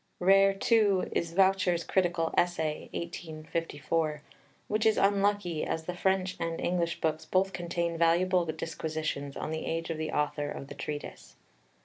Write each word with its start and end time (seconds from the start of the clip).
Rare, 0.19 0.51
too, 0.55 1.07
is 1.11 1.33
Vaucher's 1.33 1.83
critical 1.83 2.33
essay 2.35 2.89
(1854), 2.91 4.23
which 4.67 4.83
is 4.83 4.97
unlucky, 4.97 5.63
as 5.63 5.83
the 5.83 5.93
French 5.95 6.35
and 6.39 6.59
English 6.59 6.99
books 7.01 7.23
both 7.23 7.53
contain 7.53 7.99
valuable 7.99 8.43
disquisitions 8.47 9.37
on 9.37 9.51
the 9.51 9.67
age 9.67 9.91
of 9.91 9.99
the 9.99 10.11
author 10.11 10.49
of 10.49 10.69
the 10.69 10.73
Treatise. 10.73 11.35